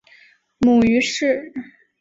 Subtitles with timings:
[0.57, 1.53] 母于氏。